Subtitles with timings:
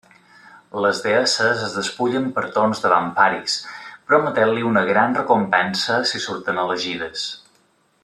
[0.85, 3.59] Les deesses es despullen per torns davant Paris,
[4.13, 7.33] prometent-li una gran recompensa si surten elegides.